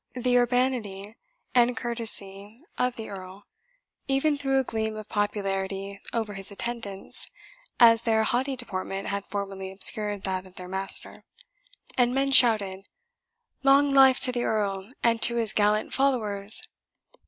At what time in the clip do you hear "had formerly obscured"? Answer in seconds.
9.09-10.23